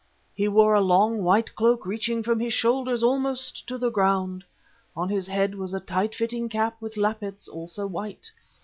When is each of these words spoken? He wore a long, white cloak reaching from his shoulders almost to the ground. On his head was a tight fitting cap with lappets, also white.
He 0.33 0.47
wore 0.47 0.73
a 0.73 0.81
long, 0.81 1.21
white 1.23 1.53
cloak 1.53 1.85
reaching 1.85 2.23
from 2.23 2.39
his 2.39 2.53
shoulders 2.55 3.03
almost 3.03 3.67
to 3.67 3.77
the 3.77 3.91
ground. 3.91 4.43
On 4.95 5.09
his 5.09 5.27
head 5.27 5.53
was 5.53 5.75
a 5.75 5.79
tight 5.79 6.15
fitting 6.15 6.49
cap 6.49 6.75
with 6.81 6.97
lappets, 6.97 7.47
also 7.47 7.85
white. 7.85 8.31